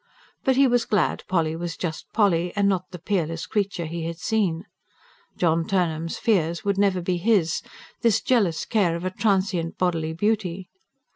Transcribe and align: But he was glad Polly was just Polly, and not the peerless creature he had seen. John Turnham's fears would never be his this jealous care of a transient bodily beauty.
But 0.43 0.55
he 0.55 0.65
was 0.65 0.85
glad 0.85 1.23
Polly 1.27 1.55
was 1.55 1.77
just 1.77 2.11
Polly, 2.11 2.51
and 2.55 2.67
not 2.67 2.89
the 2.89 2.97
peerless 2.97 3.45
creature 3.45 3.85
he 3.85 4.05
had 4.05 4.17
seen. 4.17 4.65
John 5.37 5.63
Turnham's 5.63 6.17
fears 6.17 6.65
would 6.65 6.79
never 6.79 7.01
be 7.03 7.17
his 7.17 7.61
this 8.01 8.19
jealous 8.19 8.65
care 8.65 8.95
of 8.95 9.05
a 9.05 9.11
transient 9.11 9.77
bodily 9.77 10.13
beauty. 10.13 10.69